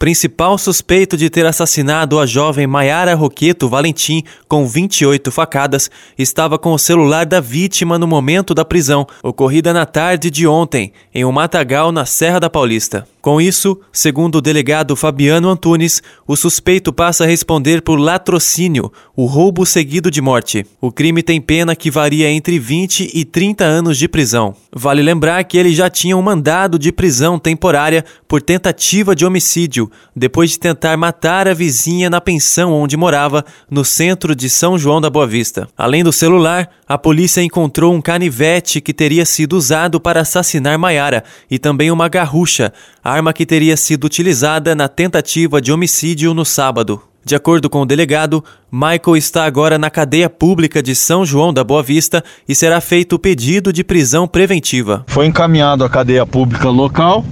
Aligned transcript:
principal 0.00 0.56
suspeito 0.56 1.14
de 1.14 1.28
ter 1.28 1.44
assassinado 1.44 2.18
a 2.18 2.24
jovem 2.24 2.66
Maiara 2.66 3.14
Roqueto 3.14 3.68
Valentim 3.68 4.22
com 4.48 4.66
28 4.66 5.30
facadas, 5.30 5.90
estava 6.16 6.58
com 6.58 6.72
o 6.72 6.78
celular 6.78 7.26
da 7.26 7.38
vítima 7.38 7.98
no 7.98 8.06
momento 8.06 8.54
da 8.54 8.64
prisão, 8.64 9.06
ocorrida 9.22 9.74
na 9.74 9.84
tarde 9.84 10.30
de 10.30 10.46
ontem, 10.46 10.90
em 11.14 11.22
um 11.26 11.30
matagal 11.30 11.92
na 11.92 12.06
Serra 12.06 12.40
da 12.40 12.48
Paulista. 12.48 13.06
Com 13.20 13.38
isso, 13.38 13.78
segundo 13.92 14.36
o 14.36 14.40
delegado 14.40 14.96
Fabiano 14.96 15.50
Antunes, 15.50 16.02
o 16.26 16.34
suspeito 16.34 16.90
passa 16.90 17.24
a 17.24 17.26
responder 17.26 17.82
por 17.82 18.00
latrocínio, 18.00 18.90
o 19.14 19.26
roubo 19.26 19.66
seguido 19.66 20.10
de 20.10 20.22
morte. 20.22 20.64
O 20.80 20.90
crime 20.90 21.22
tem 21.22 21.38
pena 21.38 21.76
que 21.76 21.90
varia 21.90 22.30
entre 22.30 22.58
20 22.58 23.10
e 23.12 23.24
30 23.26 23.62
anos 23.62 23.98
de 23.98 24.08
prisão. 24.08 24.56
Vale 24.74 25.02
lembrar 25.02 25.44
que 25.44 25.58
ele 25.58 25.74
já 25.74 25.90
tinha 25.90 26.16
um 26.16 26.22
mandado 26.22 26.78
de 26.78 26.90
prisão 26.90 27.38
temporária 27.38 28.06
por 28.26 28.40
tentativa 28.40 29.14
de 29.14 29.26
homicídio, 29.26 29.89
depois 30.14 30.50
de 30.50 30.58
tentar 30.58 30.96
matar 30.96 31.48
a 31.48 31.54
vizinha 31.54 32.10
na 32.10 32.20
pensão 32.20 32.72
onde 32.72 32.96
morava, 32.96 33.44
no 33.70 33.84
centro 33.84 34.34
de 34.34 34.48
São 34.48 34.78
João 34.78 35.00
da 35.00 35.10
Boa 35.10 35.26
Vista. 35.26 35.68
Além 35.76 36.04
do 36.04 36.12
celular, 36.12 36.68
a 36.88 36.98
polícia 36.98 37.42
encontrou 37.42 37.94
um 37.94 38.00
canivete 38.00 38.80
que 38.80 38.92
teria 38.92 39.24
sido 39.24 39.54
usado 39.54 40.00
para 40.00 40.20
assassinar 40.20 40.78
Maiara 40.78 41.24
e 41.50 41.58
também 41.58 41.90
uma 41.90 42.08
garrucha 42.08 42.72
arma 43.02 43.32
que 43.32 43.46
teria 43.46 43.76
sido 43.76 44.04
utilizada 44.04 44.74
na 44.74 44.88
tentativa 44.88 45.60
de 45.60 45.72
homicídio 45.72 46.34
no 46.34 46.44
sábado. 46.44 47.02
De 47.22 47.34
acordo 47.34 47.68
com 47.68 47.82
o 47.82 47.86
delegado, 47.86 48.42
Michael 48.72 49.16
está 49.16 49.44
agora 49.44 49.78
na 49.78 49.90
cadeia 49.90 50.30
pública 50.30 50.82
de 50.82 50.94
São 50.94 51.24
João 51.24 51.52
da 51.52 51.62
Boa 51.62 51.82
Vista 51.82 52.24
e 52.48 52.54
será 52.54 52.80
feito 52.80 53.16
o 53.16 53.18
pedido 53.18 53.72
de 53.72 53.84
prisão 53.84 54.26
preventiva. 54.26 55.04
Foi 55.06 55.26
encaminhado 55.26 55.84
à 55.84 55.88
cadeia 55.88 56.24
pública 56.24 56.70
local 56.70 57.24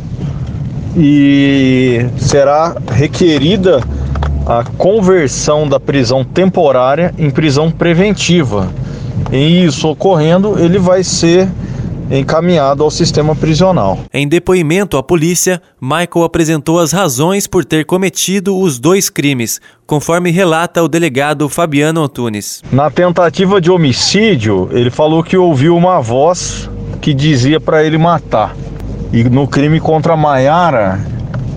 e 0.96 2.06
será 2.18 2.76
requerida 2.92 3.80
a 4.46 4.64
conversão 4.64 5.68
da 5.68 5.78
prisão 5.78 6.24
temporária 6.24 7.14
em 7.18 7.30
prisão 7.30 7.70
preventiva. 7.70 8.68
E 9.30 9.64
isso 9.64 9.88
ocorrendo, 9.88 10.58
ele 10.58 10.78
vai 10.78 11.04
ser 11.04 11.48
encaminhado 12.10 12.82
ao 12.82 12.90
sistema 12.90 13.36
prisional. 13.36 13.98
Em 14.12 14.26
depoimento 14.26 14.96
à 14.96 15.02
polícia, 15.02 15.60
Michael 15.80 16.24
apresentou 16.24 16.78
as 16.78 16.92
razões 16.92 17.46
por 17.46 17.64
ter 17.64 17.84
cometido 17.84 18.56
os 18.56 18.78
dois 18.78 19.10
crimes, 19.10 19.60
conforme 19.86 20.30
relata 20.30 20.82
o 20.82 20.88
delegado 20.88 21.48
Fabiano 21.48 22.02
Antunes. 22.02 22.62
Na 22.72 22.90
tentativa 22.90 23.60
de 23.60 23.70
homicídio, 23.70 24.68
ele 24.72 24.90
falou 24.90 25.22
que 25.22 25.36
ouviu 25.36 25.76
uma 25.76 26.00
voz 26.00 26.70
que 27.00 27.12
dizia 27.12 27.60
para 27.60 27.84
ele 27.84 27.98
matar. 27.98 28.56
E 29.12 29.24
no 29.24 29.48
crime 29.48 29.80
contra 29.80 30.16
Maiara, 30.16 31.00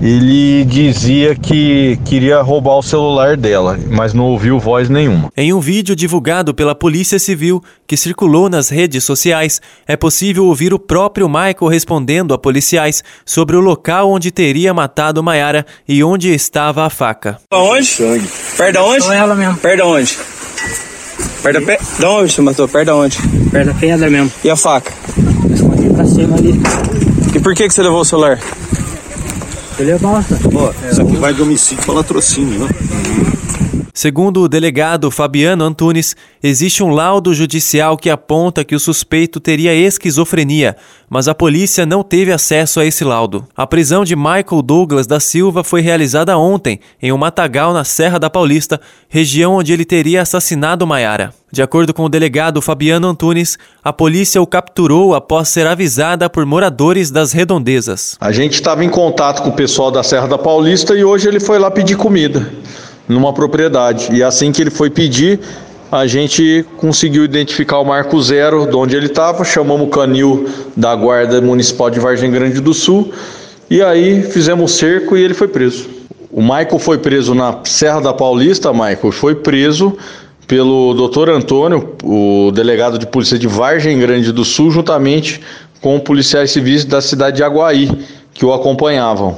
ele 0.02 0.66
dizia 0.66 1.35
que 1.35 1.99
queria 2.03 2.41
roubar 2.41 2.77
o 2.77 2.81
celular 2.81 3.38
dela, 3.38 3.77
mas 3.89 4.13
não 4.13 4.25
ouviu 4.25 4.58
voz 4.59 4.89
nenhuma. 4.89 5.31
Em 5.38 5.53
um 5.53 5.59
vídeo 5.59 5.95
divulgado 5.95 6.55
pela 6.55 6.73
Polícia 6.73 7.19
Civil, 7.19 7.61
que 7.85 7.95
circulou 7.95 8.49
nas 8.49 8.69
redes 8.69 9.03
sociais, 9.03 9.61
é 9.85 9.95
possível 9.95 10.45
ouvir 10.45 10.73
o 10.73 10.80
próprio 10.80 11.27
Michael 11.30 11.67
respondendo 11.70 12.33
a 12.33 12.37
policiais 12.37 13.03
sobre 13.23 13.55
o 13.55 13.59
local 13.59 14.09
onde 14.09 14.31
teria 14.31 14.73
matado 14.73 15.21
Maiara 15.21 15.65
e 15.87 16.03
onde 16.03 16.33
estava 16.33 16.83
a 16.83 16.89
faca. 16.89 17.37
Aonde? 17.52 17.86
Sangue. 17.86 18.27
Perto 18.58 18.73
da 18.73 18.83
onde? 18.83 19.05
ela 19.11 19.36
mesmo. 19.36 19.58
Perto 19.58 19.77
da 19.77 19.86
onde? 19.86 20.17
Perto 21.43 21.59
da 21.59 21.65
pe... 21.65 21.80
Da 21.99 22.09
onde 22.09 22.33
você 22.33 22.42
matou? 22.42 22.67
Perto 22.67 22.87
da 22.87 22.95
onde? 22.95 23.17
Perto 23.52 23.67
da 23.67 23.73
pedra 23.76 24.09
mesmo. 24.09 24.31
E 24.43 24.49
a 24.49 24.55
faca? 24.55 24.92
Escondi 25.53 25.89
pra 25.93 26.05
cima 26.05 26.37
ali. 26.37 27.11
Por 27.41 27.55
que, 27.55 27.67
que 27.67 27.73
você 27.73 27.81
levou 27.81 28.02
o 28.02 28.05
celular? 28.05 28.39
Ele 29.79 29.97
nossa. 29.99 30.39
Ó, 30.53 30.71
isso 30.89 31.02
aqui 31.02 31.15
vai 31.17 31.33
de 31.33 31.41
homicídio 31.41 31.83
para 31.83 31.95
latrocínio, 31.95 32.59
né? 32.59 32.69
Segundo 33.93 34.41
o 34.41 34.47
delegado 34.47 35.11
Fabiano 35.11 35.65
Antunes, 35.65 36.15
existe 36.41 36.81
um 36.81 36.89
laudo 36.89 37.33
judicial 37.33 37.97
que 37.97 38.09
aponta 38.09 38.63
que 38.63 38.73
o 38.73 38.79
suspeito 38.79 39.39
teria 39.39 39.75
esquizofrenia, 39.75 40.77
mas 41.09 41.27
a 41.27 41.35
polícia 41.35 41.85
não 41.85 42.02
teve 42.02 42.31
acesso 42.31 42.79
a 42.79 42.85
esse 42.85 43.03
laudo. 43.03 43.45
A 43.55 43.67
prisão 43.67 44.05
de 44.05 44.15
Michael 44.15 44.61
Douglas 44.63 45.07
da 45.07 45.19
Silva 45.19 45.61
foi 45.63 45.81
realizada 45.81 46.37
ontem, 46.37 46.79
em 47.02 47.11
um 47.11 47.17
matagal 47.17 47.73
na 47.73 47.83
Serra 47.83 48.17
da 48.17 48.29
Paulista, 48.29 48.79
região 49.09 49.55
onde 49.55 49.73
ele 49.73 49.83
teria 49.83 50.21
assassinado 50.21 50.87
Maiara. 50.87 51.33
De 51.52 51.61
acordo 51.61 51.93
com 51.93 52.05
o 52.05 52.09
delegado 52.09 52.61
Fabiano 52.61 53.09
Antunes, 53.09 53.58
a 53.83 53.91
polícia 53.91 54.41
o 54.41 54.47
capturou 54.47 55.13
após 55.13 55.49
ser 55.49 55.67
avisada 55.67 56.29
por 56.29 56.45
moradores 56.45 57.11
das 57.11 57.33
redondezas. 57.33 58.15
A 58.21 58.31
gente 58.31 58.53
estava 58.53 58.85
em 58.85 58.89
contato 58.89 59.43
com 59.43 59.49
o 59.49 59.53
pessoal 59.53 59.91
da 59.91 60.02
Serra 60.02 60.27
da 60.27 60.37
Paulista 60.37 60.95
e 60.95 61.03
hoje 61.03 61.27
ele 61.27 61.41
foi 61.41 61.59
lá 61.59 61.69
pedir 61.69 61.97
comida 61.97 62.49
numa 63.11 63.33
propriedade. 63.33 64.10
E 64.11 64.23
assim 64.23 64.52
que 64.52 64.61
ele 64.61 64.72
foi 64.72 64.89
pedir, 64.89 65.39
a 65.92 66.08
gente 66.08 66.66
conseguiu 66.77 67.26
identificar 67.26 67.80
o 67.80 67.86
marco 67.86 68.22
zero 68.22 68.66
de 68.66 68.76
onde 68.76 68.95
ele 68.95 69.08
estava, 69.08 69.44
chamamos 69.44 69.88
o 69.88 69.89
canil 69.89 70.48
da 70.76 70.95
Guarda 70.95 71.42
Municipal 71.42 71.89
de 71.89 72.00
Vargem 72.00 72.32
Grande 72.32 72.61
do 72.61 72.73
Sul 72.73 73.11
e 73.70 73.82
aí 73.82 74.23
fizemos 74.23 74.73
cerco 74.73 75.17
e 75.17 75.21
ele 75.21 75.33
foi 75.33 75.48
preso. 75.48 75.89
O 76.32 76.42
Michael 76.42 76.80
foi 76.80 76.98
preso 76.98 77.36
na 77.36 77.60
Serra 77.66 78.00
da 78.00 78.14
Paulista, 78.14 78.71
Michael 78.71 79.11
foi 79.11 79.36
preso 79.36 79.98
pelo 80.48 80.94
doutor 80.94 81.30
Antônio, 81.30 81.95
o 82.04 82.52
delegado 82.52 82.98
de 82.98 83.05
polícia 83.05 83.38
de 83.38 83.48
Vargem 83.48 84.00
Grande 84.00 84.32
do 84.32 84.45
Sul, 84.45 84.71
juntamente 84.71 85.42
com 85.82 86.00
policiais 86.00 86.52
civis 86.52 86.86
da 86.86 87.02
cidade 87.02 87.38
de 87.38 87.44
Aguaí, 87.44 87.89
que 88.33 88.45
o 88.45 88.54
acompanhavam, 88.54 89.38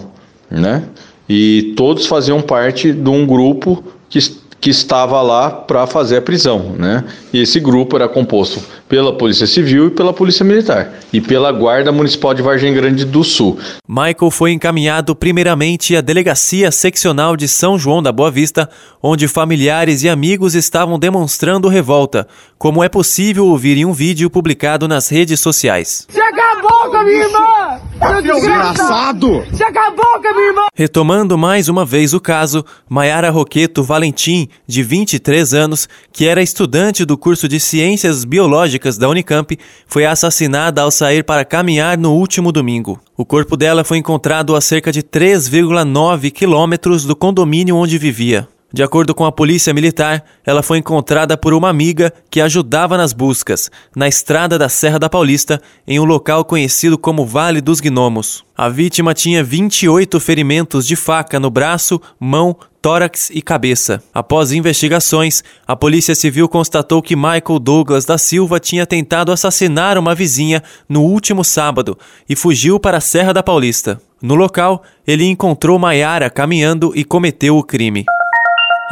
né? 0.50 0.84
E 1.28 1.74
todos 1.76 2.06
faziam 2.06 2.42
parte 2.42 2.92
de 2.92 3.10
um 3.10 3.26
grupo 3.26 3.84
que, 4.10 4.20
que 4.60 4.70
estava 4.70 5.22
lá 5.22 5.50
para 5.50 5.88
fazer 5.88 6.18
a 6.18 6.22
prisão, 6.22 6.76
né? 6.78 7.04
E 7.34 7.42
esse 7.42 7.60
grupo 7.60 7.96
era 7.96 8.08
composto 8.08 8.62
pela 8.88 9.12
Polícia 9.12 9.48
Civil 9.48 9.88
e 9.88 9.92
pela 9.92 10.14
Polícia 10.14 10.46
Militar 10.46 10.94
e 11.12 11.20
pela 11.20 11.52
Guarda 11.52 11.92
Municipal 11.92 12.34
de 12.34 12.42
Vargem 12.42 12.74
Grande 12.74 13.06
do 13.06 13.24
Sul. 13.24 13.58
Michael 13.88 14.30
foi 14.30 14.52
encaminhado 14.52 15.16
primeiramente 15.16 15.96
à 15.96 16.02
Delegacia 16.02 16.72
Seccional 16.72 17.36
de 17.36 17.48
São 17.48 17.80
João 17.80 18.04
da 18.04 18.12
Boa 18.12 18.30
Vista, 18.30 18.70
onde 19.02 19.28
familiares 19.28 20.04
e 20.04 20.10
amigos 20.10 20.56
estavam 20.56 21.00
demonstrando 21.00 21.68
revolta, 21.68 22.28
como 22.58 22.84
é 22.84 22.90
possível 22.90 23.48
ouvir 23.48 23.78
em 23.78 23.86
um 23.86 23.94
vídeo 23.94 24.30
publicado 24.30 24.88
nas 24.88 25.10
redes 25.10 25.40
sociais. 25.40 26.06
Você 26.10 26.22
acabou 26.64 26.90
com 26.90 26.98
a 26.98 27.04
minha 27.04 27.24
irmã! 27.24 27.82
Desgraçado! 28.22 29.46
Você 29.52 29.64
acabou 29.64 30.22
com 30.22 30.28
a 30.28 30.34
minha 30.34 30.48
irmã! 30.48 30.62
Retomando 30.76 31.38
mais 31.38 31.68
uma 31.68 31.86
vez 31.86 32.14
o 32.14 32.20
caso, 32.20 32.66
Maiara 32.90 33.30
Roqueto 33.30 33.84
Valentim, 33.84 34.48
de 34.66 34.82
23 34.82 35.54
anos, 35.54 35.90
que 36.12 36.26
era 36.26 36.42
estudante 36.42 37.06
do 37.06 37.18
curso 37.18 37.48
de 37.48 37.60
Ciências 37.60 38.24
Biológicas 38.24 38.98
da 38.98 39.10
Unicamp, 39.10 39.58
foi 39.88 40.06
assassinada 40.06 40.82
ao 40.82 40.92
sair 40.92 41.24
para 41.24 41.46
caminhar 41.46 41.98
no 41.98 42.14
último 42.14 42.52
domingo. 42.52 43.00
O 43.16 43.26
corpo 43.26 43.56
dela 43.58 43.84
foi 43.84 43.98
encontrado 43.98 44.56
a 44.56 44.62
cerca 44.62 44.92
de 44.92 45.04
3,9 45.04 46.32
quilômetros 46.32 47.06
do 47.06 47.16
condomínio 47.16 47.76
onde 47.76 47.98
vivia. 47.98 48.48
De 48.76 48.82
acordo 48.82 49.14
com 49.14 49.24
a 49.24 49.32
polícia 49.32 49.72
militar, 49.72 50.26
ela 50.44 50.64
foi 50.64 50.80
encontrada 50.80 51.38
por 51.38 51.54
uma 51.54 51.70
amiga 51.70 52.12
que 52.32 52.42
ajudava 52.42 52.98
nas 52.98 53.14
buscas, 53.14 53.70
na 53.96 54.08
estrada 54.08 54.58
da 54.58 54.68
Serra 54.68 54.98
da 54.98 55.08
Paulista, 55.08 55.62
em 55.86 56.00
um 56.00 56.06
local 56.06 56.44
conhecido 56.44 56.98
como 56.98 57.24
Vale 57.24 57.62
dos 57.62 57.80
Gnomos. 57.80 58.44
A 58.58 58.70
vítima 58.70 59.14
tinha 59.14 59.44
28 59.44 60.20
ferimentos 60.20 60.88
de 60.88 60.96
faca 60.96 61.40
no 61.40 61.52
braço, 61.52 62.02
mão, 62.20 62.58
tórax 62.82 63.30
e 63.30 63.44
cabeça. 63.44 64.02
Após 64.12 64.52
investigações, 64.52 65.44
a 65.68 65.76
Polícia 65.76 66.16
Civil 66.16 66.50
constatou 66.50 67.00
que 67.00 67.16
Michael 67.16 67.60
Douglas 67.62 68.06
da 68.06 68.18
Silva 68.18 68.60
tinha 68.60 68.88
tentado 68.88 69.32
assassinar 69.32 70.00
uma 70.00 70.16
vizinha 70.16 70.64
no 70.90 71.04
último 71.04 71.44
sábado 71.44 71.96
e 72.28 72.36
fugiu 72.36 72.80
para 72.80 72.98
a 72.98 73.02
Serra 73.02 73.34
da 73.34 73.44
Paulista. 73.44 74.02
No 74.20 74.34
local, 74.34 74.82
ele 75.06 75.26
encontrou 75.26 75.78
Maiara 75.78 76.28
caminhando 76.28 76.92
e 76.96 77.04
cometeu 77.04 77.56
o 77.56 77.64
crime. 77.64 78.04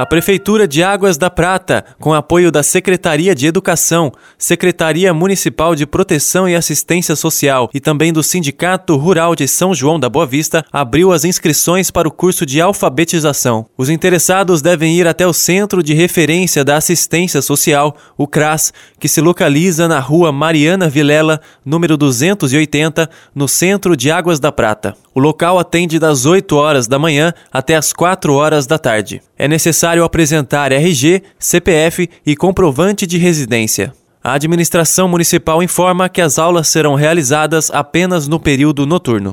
A 0.01 0.05
Prefeitura 0.07 0.67
de 0.67 0.81
Águas 0.81 1.15
da 1.15 1.29
Prata, 1.29 1.85
com 1.99 2.11
apoio 2.11 2.51
da 2.51 2.63
Secretaria 2.63 3.35
de 3.35 3.45
Educação, 3.45 4.11
Secretaria 4.35 5.13
Municipal 5.13 5.75
de 5.75 5.85
Proteção 5.85 6.49
e 6.49 6.55
Assistência 6.55 7.15
Social 7.15 7.69
e 7.71 7.79
também 7.79 8.11
do 8.11 8.23
Sindicato 8.23 8.97
Rural 8.97 9.35
de 9.35 9.47
São 9.47 9.75
João 9.75 9.99
da 9.99 10.09
Boa 10.09 10.25
Vista, 10.25 10.65
abriu 10.73 11.11
as 11.11 11.23
inscrições 11.23 11.91
para 11.91 12.07
o 12.07 12.11
curso 12.11 12.47
de 12.47 12.59
alfabetização. 12.59 13.67
Os 13.77 13.91
interessados 13.91 14.59
devem 14.59 14.97
ir 14.97 15.07
até 15.07 15.27
o 15.27 15.33
Centro 15.33 15.83
de 15.83 15.93
Referência 15.93 16.65
da 16.65 16.77
Assistência 16.77 17.39
Social, 17.39 17.95
o 18.17 18.25
CRAS, 18.25 18.73
que 18.99 19.07
se 19.07 19.21
localiza 19.21 19.87
na 19.87 19.99
rua 19.99 20.31
Mariana 20.31 20.89
Vilela, 20.89 21.39
número 21.63 21.95
280, 21.95 23.07
no 23.35 23.47
centro 23.47 23.95
de 23.95 24.09
Águas 24.09 24.39
da 24.39 24.51
Prata. 24.51 24.95
O 25.13 25.19
local 25.19 25.59
atende 25.59 25.99
das 25.99 26.25
8 26.25 26.55
horas 26.55 26.87
da 26.87 26.97
manhã 26.97 27.33
até 27.51 27.75
as 27.75 27.91
4 27.91 28.33
horas 28.33 28.65
da 28.65 28.79
tarde. 28.79 29.21
É 29.37 29.47
necessário 29.47 30.05
apresentar 30.05 30.71
RG, 30.71 31.21
CPF 31.37 32.09
e 32.25 32.35
comprovante 32.35 33.05
de 33.05 33.17
residência. 33.17 33.93
A 34.23 34.33
administração 34.33 35.09
municipal 35.09 35.61
informa 35.61 36.07
que 36.07 36.21
as 36.21 36.39
aulas 36.39 36.67
serão 36.67 36.95
realizadas 36.95 37.69
apenas 37.71 38.27
no 38.27 38.39
período 38.39 38.85
noturno. 38.85 39.31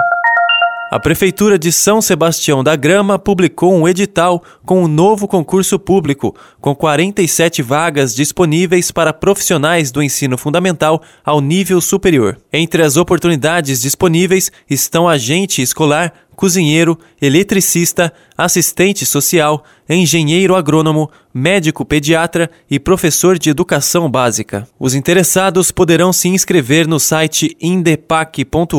A 0.90 0.99
Prefeitura 0.99 1.58
de 1.58 1.70
São 1.70 2.00
Sebastião 2.00 2.64
da 2.64 2.75
Grama 2.75 3.19
publicou 3.19 3.75
um 3.75 3.87
edital 3.87 4.43
com 4.64 4.85
um 4.85 4.88
novo 4.88 5.29
concurso 5.29 5.79
público, 5.79 6.35
com 6.62 6.75
47 6.75 7.61
vagas 7.61 8.14
disponíveis 8.14 8.90
para 8.90 9.12
profissionais 9.12 9.90
do 9.90 10.02
ensino 10.02 10.38
fundamental 10.38 11.02
ao 11.23 11.43
nível 11.43 11.79
superior. 11.82 12.38
Entre 12.50 12.82
as 12.82 12.96
oportunidades 12.96 13.82
disponíveis 13.82 14.50
estão 14.69 15.06
agente 15.06 15.61
escolar, 15.61 16.11
cozinheiro, 16.38 16.96
eletricista, 17.20 18.12
assistente 18.37 19.05
social, 19.05 19.64
engenheiro 19.90 20.55
agrônomo, 20.55 21.11
médico 21.35 21.85
pediatra 21.85 22.49
e 22.70 22.79
professor 22.79 23.37
de 23.37 23.50
educação 23.50 24.08
básica. 24.08 24.64
Os 24.79 24.94
interessados 24.94 25.73
poderão 25.73 26.12
se 26.12 26.29
inscrever 26.29 26.87
no 26.87 27.00
site 27.00 27.56
indepac.org.br 27.61 28.76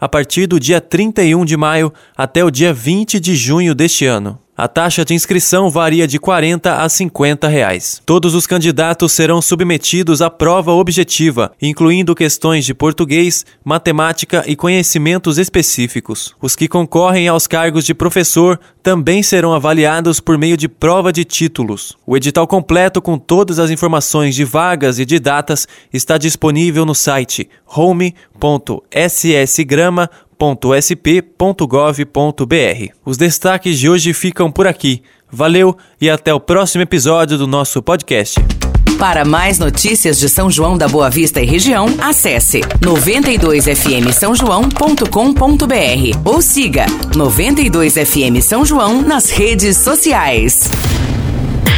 a 0.00 0.08
partir 0.08 0.48
do 0.48 0.58
dia 0.58 0.80
31 0.80 1.44
de 1.44 1.56
maio 1.56 1.92
até 2.16 2.44
o 2.44 2.50
dia 2.50 2.74
20 2.74 3.20
de 3.20 3.36
junho 3.36 3.72
deste 3.72 4.04
ano. 4.04 4.45
A 4.58 4.66
taxa 4.66 5.04
de 5.04 5.12
inscrição 5.12 5.68
varia 5.68 6.08
de 6.08 6.18
40 6.18 6.82
a 6.82 6.88
50 6.88 7.46
reais. 7.46 8.00
Todos 8.06 8.34
os 8.34 8.46
candidatos 8.46 9.12
serão 9.12 9.42
submetidos 9.42 10.22
à 10.22 10.30
prova 10.30 10.72
objetiva, 10.72 11.52
incluindo 11.60 12.14
questões 12.14 12.64
de 12.64 12.72
português, 12.72 13.44
matemática 13.62 14.44
e 14.46 14.56
conhecimentos 14.56 15.36
específicos. 15.36 16.34
Os 16.40 16.56
que 16.56 16.68
concorrem 16.68 17.28
aos 17.28 17.46
cargos 17.46 17.84
de 17.84 17.92
professor 17.92 18.58
também 18.82 19.22
serão 19.22 19.52
avaliados 19.52 20.20
por 20.20 20.38
meio 20.38 20.56
de 20.56 20.68
prova 20.68 21.12
de 21.12 21.22
títulos. 21.22 21.94
O 22.06 22.16
edital 22.16 22.46
completo 22.46 23.02
com 23.02 23.18
todas 23.18 23.58
as 23.58 23.70
informações 23.70 24.34
de 24.34 24.42
vagas 24.42 24.98
e 24.98 25.04
de 25.04 25.18
datas 25.18 25.68
está 25.92 26.16
disponível 26.16 26.86
no 26.86 26.94
site 26.94 27.46
home.ssgrama.com 27.66 30.25
www.sp.gov.br. 30.38 32.04
Os 33.04 33.16
destaques 33.16 33.78
de 33.78 33.88
hoje 33.88 34.12
ficam 34.12 34.50
por 34.50 34.66
aqui. 34.66 35.02
Valeu 35.30 35.76
e 36.00 36.08
até 36.08 36.32
o 36.32 36.40
próximo 36.40 36.82
episódio 36.82 37.36
do 37.36 37.46
nosso 37.46 37.82
podcast. 37.82 38.38
Para 38.98 39.24
mais 39.24 39.58
notícias 39.58 40.18
de 40.18 40.28
São 40.28 40.50
João 40.50 40.78
da 40.78 40.88
Boa 40.88 41.10
Vista 41.10 41.42
e 41.42 41.46
região, 41.46 41.86
acesse 42.00 42.60
92fm 42.80 44.10
São 44.12 44.34
João.com.br 44.34 46.18
ou 46.24 46.40
siga 46.40 46.86
92fm 47.12 48.40
São 48.40 48.64
João 48.64 49.02
nas 49.02 49.30
redes 49.30 49.76
sociais. 49.76 50.70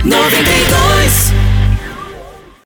92 0.05 1.48